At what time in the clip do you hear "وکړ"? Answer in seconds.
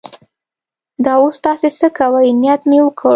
2.83-3.09